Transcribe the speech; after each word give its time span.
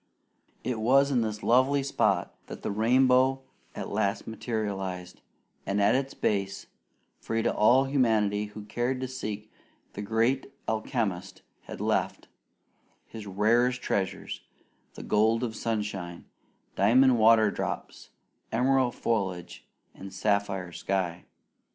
It 0.63 0.79
was 0.79 1.11
in 1.11 1.21
this 1.21 1.43
lovely 1.43 1.83
spot 1.83 2.33
that 2.47 2.63
the 2.63 2.71
rainbow 2.71 3.43
at 3.75 3.91
last 3.91 4.25
materialized, 4.25 5.21
and 5.63 5.79
at 5.79 5.93
its 5.93 6.15
base, 6.15 6.65
free 7.19 7.43
to 7.43 7.53
all 7.53 7.83
humanity 7.85 8.45
who 8.45 8.63
cared 8.65 8.99
to 9.01 9.07
seek, 9.07 9.51
the 9.93 10.01
Great 10.01 10.51
Alchemist 10.67 11.43
had 11.65 11.79
left 11.79 12.27
His 13.05 13.27
rarest 13.27 13.83
treasures 13.83 14.41
the 14.95 15.03
gold 15.03 15.43
of 15.43 15.55
sunshine, 15.55 16.25
diamond 16.75 17.19
water 17.19 17.51
drops, 17.51 18.09
emerald 18.51 18.95
foliage, 18.95 19.67
and 19.93 20.11
sapphire 20.11 20.71
sky. 20.71 21.25